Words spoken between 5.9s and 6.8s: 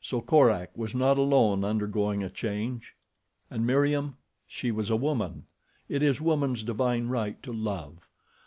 It is woman's